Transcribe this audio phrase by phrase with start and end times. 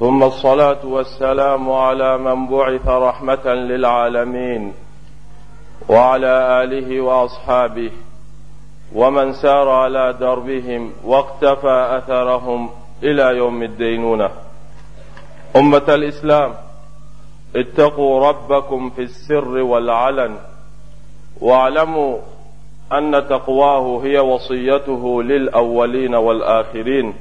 [0.00, 4.72] ثم الصلاة والسلام على من بعث رحمة للعالمين
[5.88, 7.90] وعلى آله وأصحابه
[8.94, 12.70] ومن سار على دربهم واقتفى أثرهم
[13.02, 14.30] إلى يوم الدينونة
[15.56, 16.54] أمة الإسلام
[17.56, 20.36] اتقوا ربكم في السر والعلن
[21.40, 22.18] واعلموا
[22.92, 27.14] أن تقواه هي وصيته للأولين والآخرين.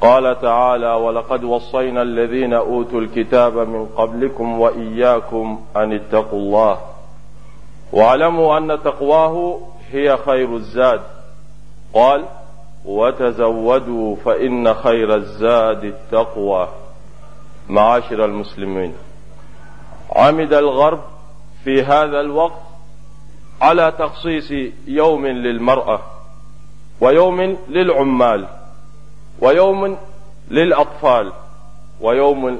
[0.00, 6.78] قال تعالى ولقد وصينا الذين أوتوا الكتاب من قبلكم وإياكم أن اتقوا الله
[7.92, 9.60] واعلموا أن تقواه
[9.90, 11.00] هي خير الزاد
[11.94, 12.24] قال
[12.84, 16.68] وتزودوا فإن خير الزاد التقوى
[17.68, 18.94] معاشر المسلمين
[20.16, 21.00] عمد الغرب
[21.64, 22.62] في هذا الوقت
[23.62, 24.52] على تخصيص
[24.86, 26.00] يوم للمرأة
[27.00, 28.48] ويوم للعمال.
[29.40, 29.96] ويوم
[30.50, 31.32] للأطفال
[32.00, 32.58] ويوم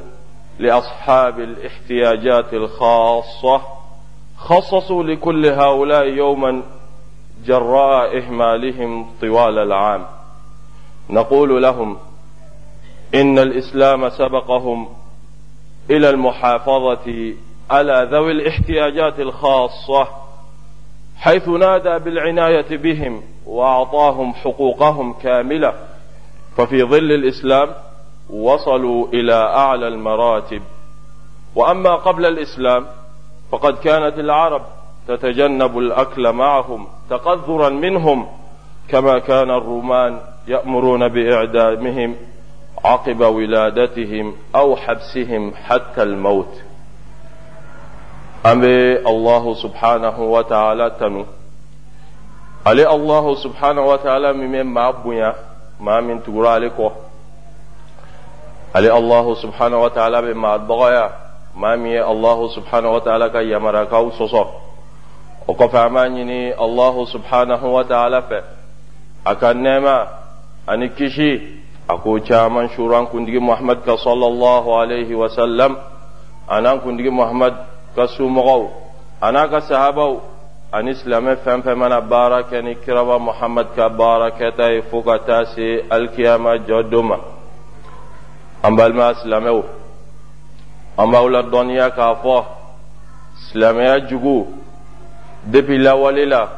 [0.58, 3.62] لأصحاب الاحتياجات الخاصة.
[4.36, 6.62] خصصوا لكل هؤلاء يوما
[7.46, 10.06] جراء إهمالهم طوال العام.
[11.10, 11.96] نقول لهم
[13.14, 14.88] إن الإسلام سبقهم
[15.90, 17.34] إلى المحافظة
[17.70, 20.08] على ذوي الاحتياجات الخاصة
[21.16, 25.74] حيث نادى بالعناية بهم وأعطاهم حقوقهم كاملة.
[26.56, 27.70] ففي ظل الإسلام
[28.30, 30.62] وصلوا إلى أعلى المراتب.
[31.54, 32.86] وأما قبل الإسلام
[33.52, 34.62] فقد كانت العرب
[35.08, 38.26] تتجنب الأكل معهم تقذرا منهم
[38.88, 42.16] كما كان الرومان يأمرون بإعدامهم
[42.84, 46.62] عقب ولادتهم أو حبسهم حتى الموت.
[48.46, 51.24] أمي الله سبحانه وتعالى تنو.
[52.66, 54.90] علي الله سبحانه وتعالى ممن ما
[55.84, 56.92] ma min tugura ale kɔ
[58.74, 61.06] ale allahu subhanahu wa ta'ala bɛ maa dɔgɔya
[61.54, 64.44] maa min ye allahu subhanahu wa ta'ala ka yamarakaw sɔsɔ
[65.46, 68.38] o kɔfɛ an b'a ɲini allahu subhanahu wa ta'ala fɛ
[69.26, 69.96] a ka nɛɛma
[70.66, 71.30] ani kisi
[71.88, 75.76] a ko caman shuru an kuntigi muhammad ka sallallahu alaihi wa sallam
[76.48, 77.54] an'an kuntigi muhammad
[77.94, 78.68] ka sumɔgɔw
[79.20, 80.20] an'a ka sahabaw
[80.76, 85.02] ani silamɛ fɛn fɛn mana baara kɛ ni kiraba muhamad ka baara kɛta ye fo
[85.02, 87.16] ka taa se alikiyama jɔ don ma
[88.62, 89.62] an balima silamɛw
[90.98, 92.44] an b'aw la dɔnniya k'a fɔ
[93.46, 94.46] silamɛya jugu
[95.46, 96.48] depi lawale la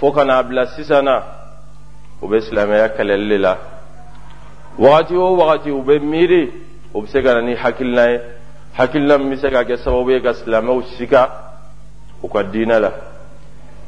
[0.00, 1.22] fo ka n'a bila sisan na
[2.22, 3.56] u bɛ silamɛya kɛlɛli de la
[4.78, 6.52] wagati o wagati u bɛ miiri
[6.94, 7.06] u bɛ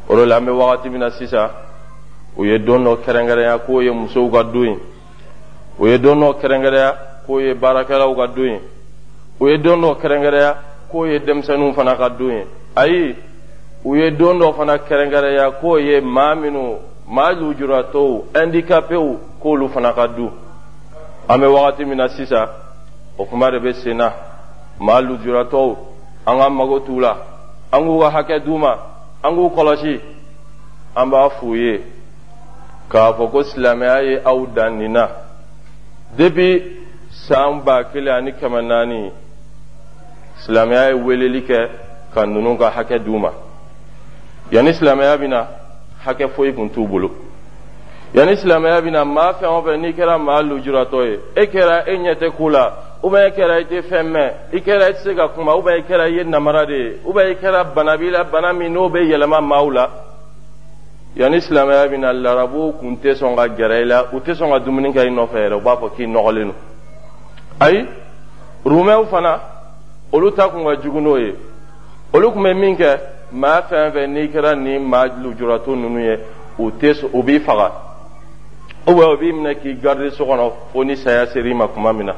[0.08, 1.50] o de la an bɛ wagati min na sisan
[2.36, 4.78] u ye don dɔ kɛrɛnkɛrɛnya k'o ye musow ka don ye
[5.78, 6.94] u ye don dɔ kɛrɛnkɛrɛnya
[7.26, 8.60] k'o ye baarakɛlaw ka don ye
[9.40, 10.54] u ye don dɔ kɛrɛnkɛrɛnya
[10.90, 12.46] k'o ye denmisɛnninw fana ka don ye
[12.76, 13.16] ayi
[13.84, 19.92] u ye don dɔ fana kɛrɛnkɛrɛnya k'o ye maa minnu maa lujuratɔw handicapéw k'olu fana
[19.92, 20.30] ka du
[21.28, 22.48] an bɛ wagati min na sisan
[23.19, 24.12] o kuma de bɛ sen na
[24.80, 25.76] maa lujuratɔw
[26.26, 27.16] an ka mago t'u la
[27.72, 28.91] an k'u ka hakɛ d'u ma
[29.22, 30.00] an k'u kɔlɔsi
[30.97, 31.81] an b'a f'u ye
[32.91, 35.09] k'a fɔ ko silamɛya ye aw dan nin na
[36.16, 36.62] depi
[37.10, 39.12] san ba kelen ani kɛmɛ naani
[40.44, 41.69] silamɛya ye weleli kɛ
[42.15, 43.31] ka ninnu ka hakɛ d'u ma
[44.50, 45.47] yanni silamɛya bɛna
[46.05, 47.11] hakɛ foyi kun t'u bolo
[48.15, 51.97] yanni silamɛya bɛna maa fɛn o fɛn n'i kɛra maa lujuratɔ ye e kɛra e
[51.97, 52.72] ɲɛ tɛ ko la
[53.04, 55.78] i kɛra i tɛ fɛn mɛn i kɛra i tɛ se ka kuma ou bien
[55.78, 58.52] i kɛra i ye namara de ye ou bien i kɛra bana b'i la bana
[58.52, 59.90] min n'o bɛ yɛlɛma maaw la
[61.16, 64.50] yanni silamɛya bɛ na larabuw kun tɛ sɔn ka gɛrɛ i la u tɛ sɔn
[64.50, 66.54] ka dumuni kɛ i nɔfɛ yɛrɛ u b'a fɔ k'i nɔgɔlen don
[67.60, 67.86] ayi
[68.64, 69.40] rumɛw fana
[70.12, 71.34] olu ta kun ka jugu n'o ye
[72.12, 72.98] olu tun bɛ min kɛ
[73.32, 76.19] maa fɛn fɛn n'i kɛra nin maa lujuratɔ ninnu ye
[76.58, 77.90] u tɛ u b'i faga.
[78.86, 81.92] Ou bien u b'i minɛ k'i garder so kɔnɔ fo ni saya ser'i ma tuma
[81.92, 82.14] min na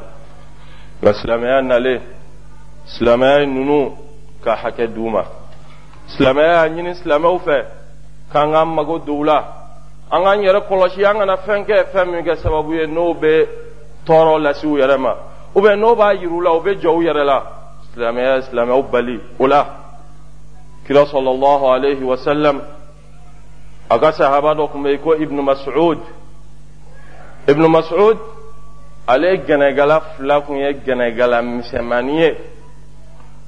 [10.68, 13.48] kɔlɔsi an kana fɛn kɛ fɛn min kɛ sababu ye n'o bɛ
[14.06, 15.14] tɔɔrɔ lase u yɛrɛ ma
[15.54, 17.42] ou bien n'o b'a yir'u la u bɛ jɔ u yɛrɛ la
[17.94, 19.66] silamɛya silamɛw bali o la
[20.86, 22.60] kira sɔlɔlɔhu alayhi wa sallam
[23.90, 25.98] a ka sahaba dɔ tun bɛ yen ko ibnu mas'ud
[27.48, 28.18] ibnu mas'ud
[29.06, 32.36] ale gɛnɛgala fila kun ye gɛnɛgala misɛnmanin ye.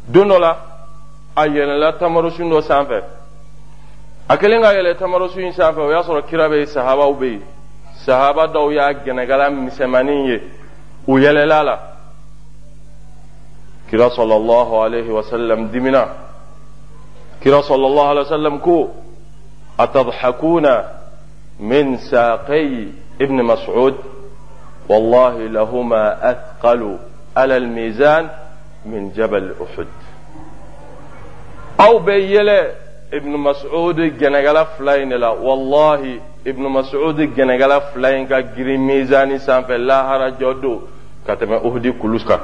[0.09, 0.57] Don dɔ la
[1.37, 3.03] a yɛlɛla tamarosun dɔ sanfɛ.
[4.29, 7.27] A kelen ka yɛlɛ tamarosun in sanfɛ o y'a sɔrɔ kira bɛ yen sahabaw bɛ
[7.31, 7.43] yen.
[8.05, 10.43] Sahaba dɔw y'a gɛnɛgala misɛnmanin ye.
[11.07, 11.79] U yɛlɛla la.
[13.91, 16.09] Kira sallallahu alaihi wasallam dimina.
[17.41, 18.95] Kira sallallahu alaihi wasallam ko
[19.79, 20.85] atadhakuna
[21.61, 24.16] min saqai ibn mas'ud
[34.19, 39.79] gɛnɛgala fila in de la wallahi ibn mas'ud gɛnɛgala fila in ka girin mizani sanfɛ
[39.79, 40.81] lahara jɔ don
[41.27, 42.41] ka tɛmɛ uhudi kulu kan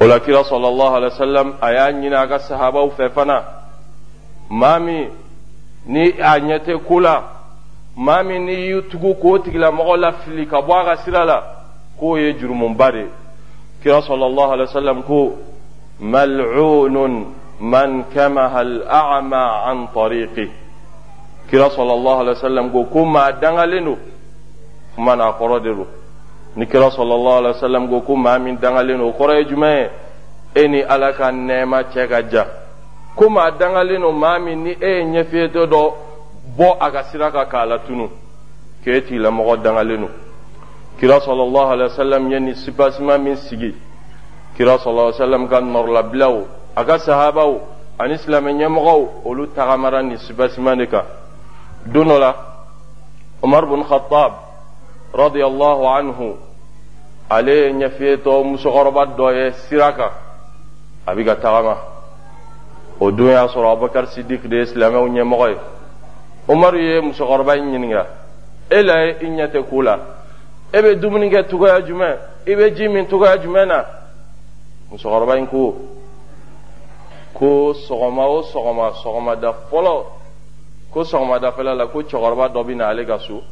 [0.00, 3.42] o la kira sallallahu alaihi wasallam a y'a ɲini a ka sahabaw fɛ fana
[4.50, 5.10] maa min
[5.86, 6.64] ni a ɲɛ
[7.98, 11.42] maa min n'i y'i tugu k'o tigilamɔgɔ lafili ka bɔ a ka sira la
[11.98, 13.06] k'o ye jurumuba de
[13.82, 15.34] kira sallallahu alaihi wasallam ko
[16.00, 17.26] mal'unun
[17.60, 20.46] man kamaha al'ama an tariqi
[21.50, 23.98] kira sallallahu alaihi wasallam ko ko maa dangalen do
[24.94, 25.86] kuma n'a kɔrɔ de do
[26.56, 29.76] ni kira sallallahu alaihi wasallam ko ko maa min dangalen do o kɔrɔ ye jumɛn
[30.54, 32.46] ye e ni ala ka nɛɛma cɛ ka ja
[33.16, 35.92] ko maa dangalen do maa min ni e ye ɲɛfiyetɔ dɔ
[36.56, 38.08] bɔ a ka sira kan k'a latunu
[38.84, 40.08] k'e tigilamɔgɔ dangalen do
[40.98, 43.74] kira sallallahu alaihi wasallam ye ni sipasima min sigi
[44.56, 46.36] kira sallallahu alaihi wasallam ka nɔrɔlabilaw
[46.76, 47.60] a ka sahabaw
[47.98, 51.04] ani silamɛ ɲɛmɔgɔw olu tagamara ni sibasiman de kan
[51.86, 52.34] don dɔ la
[53.42, 54.32] umar bin khatab
[55.14, 56.36] radiyallahu anhu
[57.30, 60.10] ale ye ɲɛfiyetɔ musokɔrɔba dɔ ye sira kan
[61.06, 61.76] a bɛ ka tagama
[63.00, 65.58] o don y'a sɔrɔ abubakar sidik de ye silamɛw ɲɛmɔgɔ ye
[66.48, 68.06] umaru ye musokɔrɔba in ɲininka
[68.70, 69.98] e la ye i ɲɛ tɛ ko la
[70.72, 72.16] e bɛ dumuni kɛ cogoya jumɛn
[72.46, 73.84] i bɛ ji min cogoya jumɛn na
[74.90, 75.76] musokɔrɔba in ko
[77.34, 80.04] ko sɔgɔma o sɔgɔma sɔgɔmada fɔlɔ
[80.90, 83.42] ko sɔgɔmada fɛla la ko cɛkɔrɔba dɔ bɛ na ale ka so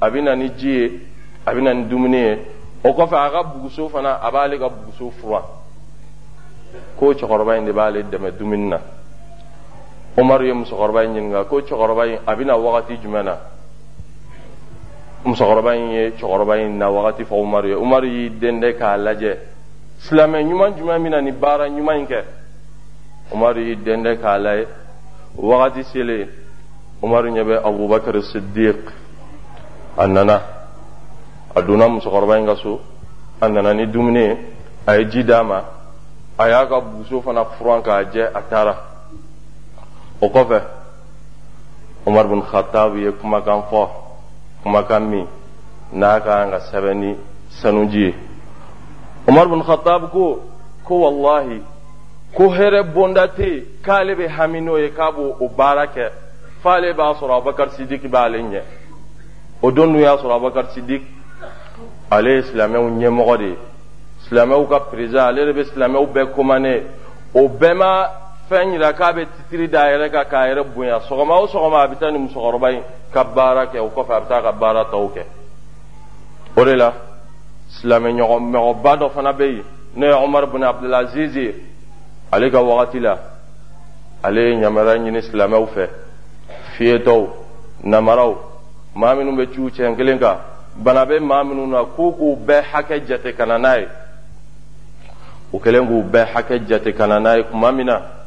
[0.00, 1.00] a bɛ na ni ji ye
[1.46, 2.38] a bɛ na ni dumuni ye
[2.82, 5.42] o kɔfɛ a ka buguso fana a b'ale ka buguso furan
[6.98, 8.80] ko cɛkɔrɔba in de b'ale dɛmɛ dumuni na
[10.16, 13.36] umaru ye musokɔrɔba in ɲininka ko cɛkɔrɔba in a bɛ na wagati jumɛn na
[15.24, 17.74] musokɔrɔba in ye cɛkɔrɔba in na wagati fɔ umaru ye.
[17.74, 19.38] Umaru y'i den de k'a lajɛ
[20.00, 22.24] silamɛ ɲuman jumɛn bɛ na ni baara ɲuman in kɛ
[23.32, 24.66] umaru y'i dende k'a layɛ
[25.36, 26.28] wagati selen
[27.02, 28.90] umaru ɲɛ bɛ abubakar siddiq.
[29.96, 30.42] A nana
[31.54, 32.80] a donna musokɔrɔba in ka so
[33.40, 34.38] a nana ni dumuni ye
[34.86, 35.64] a ye ji d'a ma
[36.38, 38.89] a y'a ka buso fana furan k'a jɛ a taara
[40.20, 40.60] o kɔfɛ
[42.06, 43.88] umar bin khattab ye kumakan fɔ
[44.62, 45.26] kumakan min
[45.92, 47.16] n'a ka kan ka sɛbɛn ni
[47.62, 48.14] sanuji ye
[49.28, 50.42] umar bin khattab ko
[50.84, 51.62] ko wallahi
[52.34, 56.10] ko hɛrɛ bonda tɛ yen k'ale bɛ hami n'o ye k'a b'o baara kɛ
[56.62, 58.62] f'ale b'a sɔrɔ abubakar sidiki b'ale ɲɛ
[59.62, 61.06] o don dun y'a sɔrɔ abubakar sidiki
[62.10, 63.58] ale ye silamɛw ɲɛmɔgɔ de ye
[64.28, 66.82] silamɛw ka perezan ale de bɛ silamɛw bɛɛ komane
[67.34, 68.08] o bɛɛ ma
[68.50, 70.98] fɛn yira k'a bɛ titiri da yɛrɛ kan k'a yɛrɛ bonya.
[71.08, 72.82] Sɔgɔma o sɔgɔma a bɛ taa nin musokɔrɔba in
[73.12, 75.22] ka baara kɛ o kɔfɛ a bɛ taa ka baara tɔw kɛ.
[76.56, 76.92] O de la
[77.68, 79.64] silamɛ ɲɔgɔnmɔgɔba dɔ fana bɛ yen.
[79.96, 81.54] N'o ye umar bin abdulaziz ye.
[82.32, 83.18] Ale ka wagati la
[84.22, 85.88] ale ye ɲamara ɲini silamɛw fɛ.
[86.76, 87.28] Fiyetɔw
[87.84, 88.36] namaraw
[88.96, 90.38] maa minnu bɛ ciw cɛn kelen kan.
[90.74, 93.88] Bana bɛ maa minnu na k'u k'u bɛɛ hakɛ jate ka na n'a ye.
[95.52, 97.44] U kɛlen k'u bɛɛ hakɛ jate ka na n'a ye.
[97.44, 98.19] Tuma min na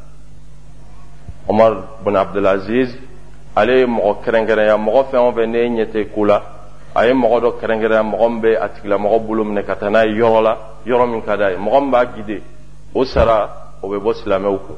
[1.48, 1.74] umar
[2.06, 2.96] bin abdulaziz
[3.56, 6.42] ale ye mɔgɔ kɛrɛnkɛrɛnya mɔgɔ fɛn o fɛn ne ɲɛ tɛ ko la
[6.96, 10.06] a ye mɔgɔ dɔ kɛrɛnkɛrɛnya mɔgɔ min bɛ a tigilamɔgɔ bolo minɛ ka taa n'a
[10.06, 11.58] ye yɔrɔ la yɔrɔ min ka d'a ye.
[11.58, 12.42] Mɔgɔ min b'a gide
[12.96, 13.50] o sara
[13.82, 14.76] o bɛ bɔ silamɛw kun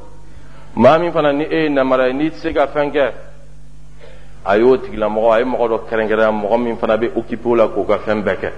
[0.76, 3.12] maa min fana ni e ye namara ye n'i tɛ se ka fɛn kɛ
[4.46, 7.68] a y'o tigilamɔgɔ a ye mɔgɔ dɔ kɛrɛnkɛrɛnya mɔgɔ min fana bɛ okipe o la
[7.68, 8.52] k'o ka fɛn bɛɛ kɛ.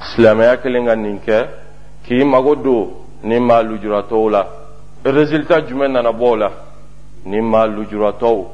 [0.00, 1.46] Silamɛya kelen ka nin kɛ
[2.04, 2.90] k'i mago don
[3.22, 4.59] ni maa lujuratɔw la
[5.04, 6.52] résultat jumɛn nana bɔ o la
[7.24, 8.46] ni maa lujuratɔw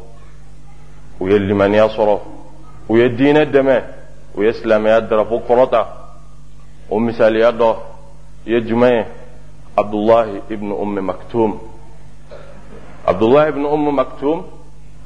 [1.20, 2.20] u ye limaniya sɔrɔ
[2.88, 3.82] u ye diinɛ dɛmɛ
[4.36, 5.86] u ye silamɛya darapo kɔrɔta
[6.90, 7.76] o misaliya dɔ
[8.46, 9.04] ye jumɛn ye
[9.76, 11.58] abdullahi ibn umm maktum
[13.06, 14.44] abdullahi ibn umm maktum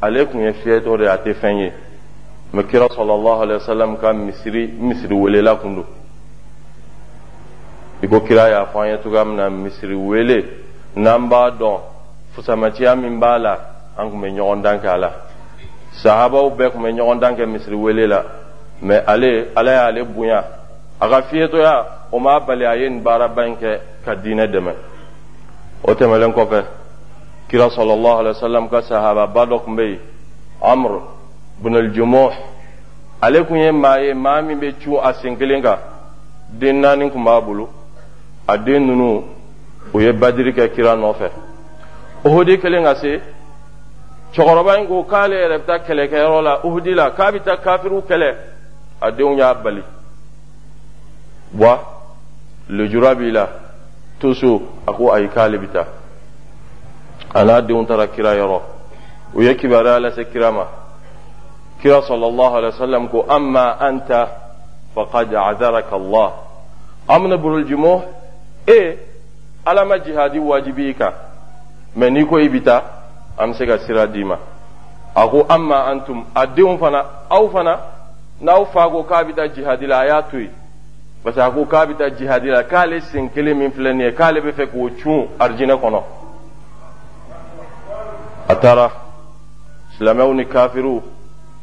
[0.02, 1.72] ale kun ye fiyɛtɔ de a tɛ fɛn ye
[2.52, 5.86] mɛ kira sallallahu alaihi wasallam ka misiri misiri welela kun don
[8.02, 10.44] i ko kira y'a fɔ an ye cogoya min na misiri wele
[10.96, 11.78] n'an b'a dɔn
[12.34, 13.58] fusamaciya min b'a la
[13.96, 15.10] an kun bɛ ɲɔgɔn dan kɛ a la
[16.02, 18.22] sahabaw bɛɛ kun bɛ ɲɔgɔn dan kɛ misiri wele la
[18.82, 20.44] mɛ ale ala y'ale bonya
[21.00, 24.72] a ka fiyɛtɔya o m'a bali a ye nin baaraba in kɛ ka diinɛ dɛmɛ
[25.84, 26.64] o tɛmɛlen kɔfɛ
[27.48, 30.00] kira sallallahu alaihi wasallam ka sahaba ba dɔ tun bɛ yen
[30.62, 31.00] amr
[31.62, 32.32] bin al-jumuh.
[33.22, 35.78] Ale kun ye maa ye maa min bɛ cun a sen kelen kan
[36.48, 37.68] den naani kun b'a bolo
[38.48, 39.24] a den ninnu
[39.92, 41.28] o ye badiri kɛ kira nɔfɛ
[42.24, 43.20] ohudi kelen ka se
[44.32, 48.02] cɛkɔrɔba in ko k'ale yɛrɛ bɛ taa kɛlɛkɛyɔrɔ la uhudi la k'a bɛ taa kafiriw
[48.08, 48.34] kɛlɛ
[49.00, 49.82] a denw y'a bali
[51.54, 51.78] wa
[52.68, 53.48] lujura b'i la
[54.20, 55.86] to so a ko ayi k'ale bɛ taa
[57.34, 58.60] a n'a denw taara kira yɔrɔ
[59.34, 60.66] u ye kibaruya lase kira ma
[61.82, 64.28] kira sallallahu alaihi wasallam ko amma anta
[64.94, 66.32] faqad a'dharaka Allah
[67.08, 68.02] amna burul jumuh
[68.66, 69.09] e
[69.64, 71.12] ala ma jihadi wajibi ka
[71.96, 72.82] mɛ n'i ko i bi taa
[73.38, 74.38] an bɛ se ka sira d'i ma
[75.14, 77.78] a ko amma antum a denw fana aw fana
[78.40, 80.50] n'aw fa ko k'a bɛ jihadi la a y'a to yen
[81.24, 84.12] parce que a ko k'a bɛ jihadi la k'ale sen kelen min filɛ nin ye
[84.14, 86.02] k'ale bɛ fɛ k'o cun arijinɛ kɔnɔ
[88.48, 88.90] a taara
[89.98, 91.00] silamɛw ni kafiriw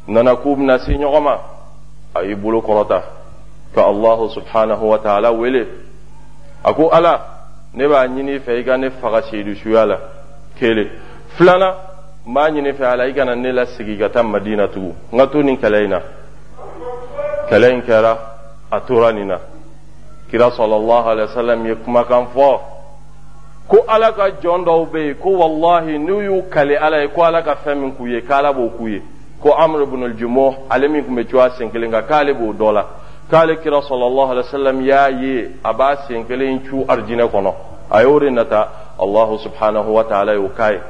[0.08, 1.38] nana k'u bɛna se ɲɔgɔn ma
[2.14, 3.02] a y'i bolo kɔrɔta
[3.74, 5.66] ka allahu subhanahu wa ta'ala wele
[6.64, 7.37] a ko ala
[7.78, 9.98] ne b'a ɲini fɛ i ka ne faga seyidu suya la
[10.58, 10.88] kelen
[11.36, 11.74] filanan
[12.26, 14.94] n b'a ɲini fɛ ala i kana ne lasigi ka taa madina tugun.
[15.12, 16.00] N ka to nin kɛlɛ in na.
[17.48, 18.18] Kɛlɛ in kɛra
[18.72, 19.38] a tora nin na.
[20.28, 22.60] Kira sallallahu alaihi wasallam ye kumakan fɔ.
[23.68, 27.22] Ko ala ka jɔn dɔw bɛ yen ko wallahi n'u y'u kale ala ye ko
[27.22, 29.02] ala ka fɛn min k'u ye k'ala b'o k'u ye.
[29.40, 32.72] Ko amr ibn al-jumuh ale min tun bɛ cogoya sen kelen kan k'ale b'o dɔ
[32.72, 32.86] la.
[33.32, 37.52] قال كرا صلى الله عليه وسلم يا يي اباسين ينكلين شو أرجينا كنو
[37.94, 38.68] أيوري نتا
[39.04, 40.80] الله سبحانه وتعالى يوكاي.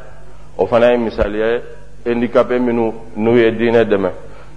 [0.58, 1.62] وفناي مثاليا
[2.06, 4.10] إني كابي منو نوي الدين دم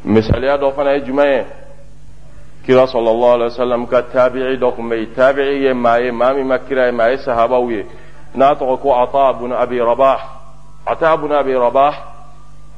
[0.05, 1.45] مثاليا دوفناي جماعة
[2.67, 7.85] كرا صلى الله عليه وسلم كتابعي دوكم مي تابعي ماي مامي مكرا ماي سهابا وي
[8.35, 10.29] ناتوكو عطاء بن أبي رباح.
[10.87, 12.05] عطاء بن أبي رباح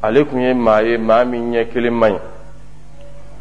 [0.03, 2.19] عليكم يا ماي مامي نيكلم ماي,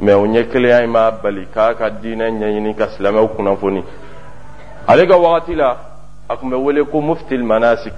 [0.01, 3.83] mɛ o ɲɛ kelenya in ma bali k'a ka diinɛ ɲɛɲini ka silamɛw kunnafoni
[4.87, 5.77] ale ka wagati la
[6.29, 7.95] a kun bɛ wele ko muftil manasik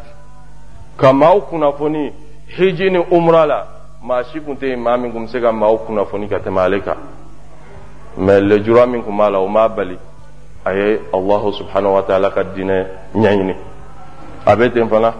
[0.97, 2.13] ka maaw kunnafoni
[2.59, 3.67] hiji ni umra la
[4.03, 6.59] maa si kun tɛ yen maa min kun bɛ se ka maaw kunnafoni ka tɛmɛ
[6.61, 6.97] ale kan
[8.19, 9.97] mɛ lejura min kun b'a la o m'a bali
[10.65, 13.55] a ye allahu subhanahu wa ta'ala ka diinɛ ɲɛɲini
[14.47, 15.15] a bɛ ten fana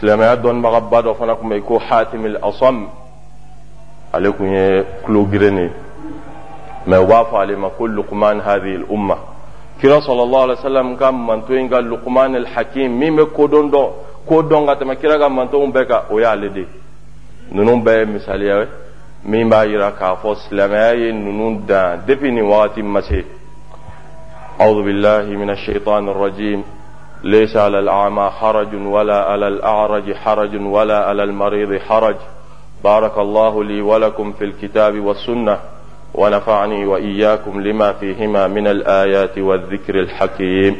[0.00, 2.88] silamɛya dɔnnibagaba dɔ fana kun bɛ yen ko hatim asam
[4.12, 5.70] ale kun ye kulo girin de
[6.86, 9.16] mɛ u b'a fɔ ale ma ko luqman hadhihi umma
[9.80, 13.90] kira sallallahu alaihi wasallam ka manto in ka luqman al-hakim min bɛ kodɔn dɔn
[14.26, 16.66] ko dɔn ka tɛmɛ kira ka mantonw bɛɛ kan o y'ale de
[17.52, 18.66] ninnu bɛɛ ye misaliya ye
[19.24, 23.24] min b'a yira k'a fɔ silamɛya ye ninnu dan depuis nin wagati ma se
[24.60, 26.64] أعوذ بالله من الشيطان الرجيم
[27.24, 32.16] ليس على الأعمى حرج ولا على الأعرج حرج ولا على المريض حرج
[32.84, 35.58] بارك الله لي ولكم في الكتاب والسنة
[36.14, 40.76] ونفعني وإياكم لما فيهما من الآيات والذكر الحكيم.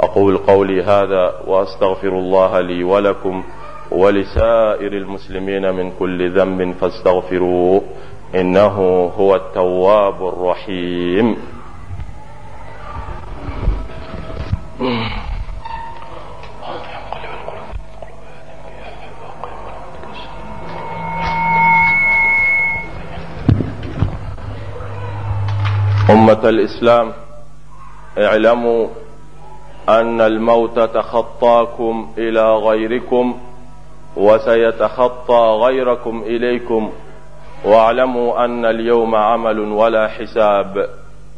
[0.00, 3.44] أقول قولي هذا وأستغفر الله لي ولكم
[3.90, 7.82] ولسائر المسلمين من كل ذنب فاستغفروه
[8.34, 8.76] إنه
[9.18, 11.36] هو التواب الرحيم.
[26.46, 27.12] الإسلام
[28.18, 28.88] اعلموا
[29.88, 33.40] أن الموت تخطاكم إلى غيركم
[34.16, 36.92] وسيتخطى غيركم إليكم
[37.64, 40.88] واعلموا أن اليوم عمل ولا حساب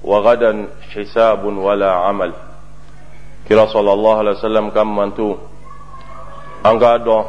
[0.04, 2.32] وغدا حساب ولا عمل.
[3.48, 5.36] كلا صلى الله عليه وسلم كم منتو
[6.66, 7.22] أنقادوا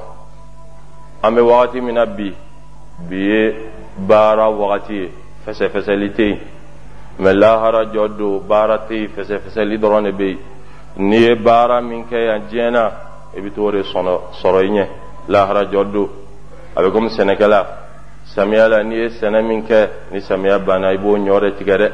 [1.26, 2.34] أمي وقت من أبي
[3.10, 3.56] بي
[4.00, 5.10] بارا وقتي
[5.46, 6.38] فسفسلتي
[7.18, 10.40] E mɛ e lahara jɔ don baara tɛ yen fɛsɛfɛsɛli dɔrɔn de bɛ yen
[10.98, 12.92] n'i ye baara min kɛ yan diɲɛ na
[13.36, 14.88] i bɛ t'o de sɔrɔ i ɲɛ
[15.30, 16.10] lahara jɔ don
[16.76, 17.66] a bɛ komi sɛnɛkɛla
[18.26, 21.78] samiya la n'i ye sɛnɛ min kɛ ni samiya banna i b'o ɲɔ de tigɛ
[21.78, 21.92] dɛ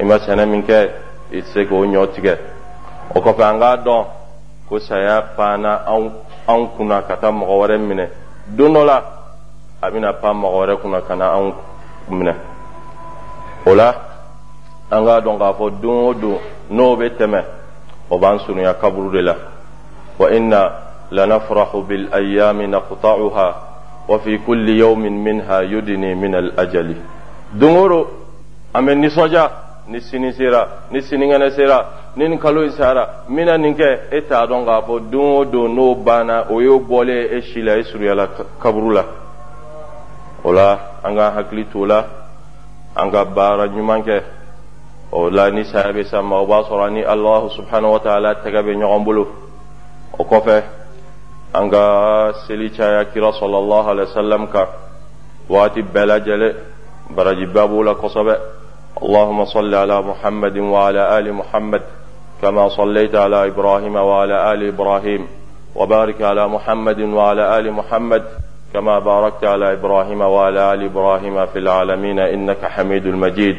[0.00, 0.90] i ma sɛnɛ min kɛ
[1.32, 2.38] i tɛ se k'o ɲɔ tigɛ
[3.14, 4.06] o kɔfɛ an k'a dɔn
[4.68, 6.12] ko saya panna anw
[6.46, 8.08] anw kunna ka taa mɔgɔ wɛrɛ minɛ
[8.46, 9.02] don dɔ la
[9.82, 11.52] a bɛna pan mɔgɔ wɛrɛ kunna ka na anw
[12.10, 12.34] minɛ
[13.66, 14.07] o la.
[14.90, 16.40] An k'a dɔn k'a don o
[16.70, 17.44] n'o bɛ tɛmɛ
[18.10, 19.36] o b'an surunya kaburu de la.
[20.18, 20.72] Wa inna
[21.10, 23.54] lanafrahu bil ayyami naqta'uha
[24.08, 26.96] wa fi kulli yawmin minha yudni min al ajali.
[27.52, 28.06] Don o don
[28.74, 29.00] an
[29.88, 34.12] ni sini sera ni sinikɛnɛ sera ni nin kalo in sara n bɛna nin kɛ
[34.12, 38.28] e don o n'o banna o y'o bɔlen e si la e surunyala
[38.60, 39.04] kaburu la.
[40.44, 41.84] O an ka hakili t'o
[42.96, 44.02] an
[45.12, 48.34] o la ni saya bɛ sa ma o b'a sɔrɔ ni alahu subhanahu wa ta'ala
[48.44, 49.26] tɛgɛ bɛ ɲɔgɔn bolo
[50.18, 50.62] o kɔfɛ
[51.54, 54.66] an ka seli caya kira sallallahu alaihi wasallam kan
[55.48, 56.54] waati bɛɛ lajɛlen
[57.14, 58.36] barajiba b'o la kosɛbɛ
[59.02, 61.82] اللهم صل على محمد وعلى ال محمد
[62.42, 65.26] كما صليت على إبراهيم وعلى ال إبراهيم
[65.74, 68.22] وبارك على محمد وعلى ال محمد
[68.72, 73.56] كما باركت على إبراهيم وعلى ال إبراهيم في العالمين انك حميد مجيد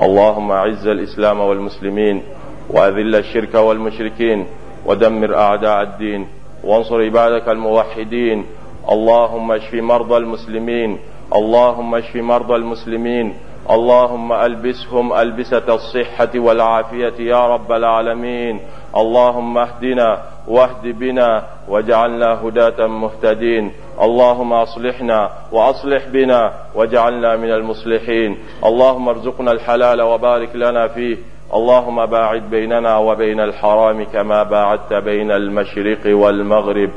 [0.00, 2.22] اللهم اعز الإسلام والمسلمين
[2.70, 4.46] وأذل الشرك والمشركين
[4.86, 6.26] ودمر أعداء الدين
[6.64, 8.44] وانصر عبادك الموحدين
[8.92, 10.98] اللهم اشف مرضى المسلمين
[11.34, 13.34] اللهم اشف مرضى المسلمين
[13.70, 18.60] اللهم ألبسهم ألبسة الصحة والعافية يا رب العالمين
[18.96, 23.72] اللهم اهدنا واهد بنا واجعلنا هداة مهتدين.
[24.02, 28.38] اللهم أصلحنا وأصلح بنا واجعلنا من المصلحين.
[28.64, 31.16] اللهم ارزقنا الحلال وبارك لنا فيه.
[31.54, 36.90] اللهم باعد بيننا وبين الحرام كما باعدت بين المشرق والمغرب.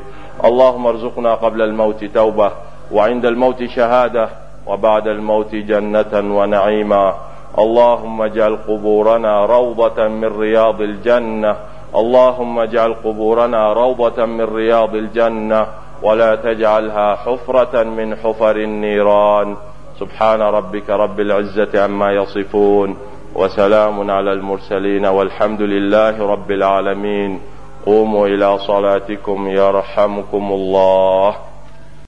[0.44, 2.52] اللهم ارزقنا قبل الموت توبة
[2.92, 4.28] وعند الموت شهادة
[4.66, 7.14] وبعد الموت جنة ونعيما.
[7.58, 11.56] اللهم اجعل قبورنا روضة من رياض الجنة
[11.94, 15.66] اللهم اجعل قبورنا روضة من رياض الجنة
[16.02, 19.56] ولا تجعلها حفرة من حفر النيران.
[20.00, 22.96] سبحان ربك رب العزة عما يصفون
[23.34, 27.40] وسلام على المرسلين والحمد لله رب العالمين.
[27.86, 31.34] قوموا إلى صلاتكم يرحمكم الله.